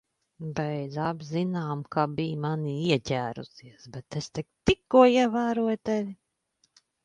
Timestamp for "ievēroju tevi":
5.15-6.19